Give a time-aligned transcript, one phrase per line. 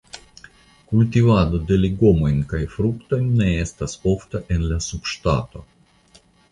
[0.93, 5.67] Kultuvado de legomojn kaj fruktojn ne estas ofta en la subŝtato.